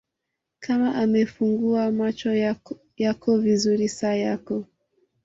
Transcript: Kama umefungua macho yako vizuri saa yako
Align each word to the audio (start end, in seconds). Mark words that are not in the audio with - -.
Kama 0.59 0.97
umefungua 1.03 1.91
macho 1.91 2.33
yako 3.03 3.37
vizuri 3.37 3.89
saa 3.89 4.13
yako 4.15 4.65